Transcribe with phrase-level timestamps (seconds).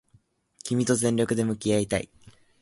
[0.63, 2.09] 君と全力で向き合いたい